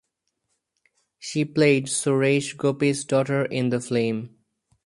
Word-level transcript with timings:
She 1.19 1.45
played 1.45 1.85
Suresh 1.85 2.57
Gopi's 2.57 3.05
daughter 3.05 3.45
in 3.45 3.69
the 3.69 3.79
film. 3.79 4.35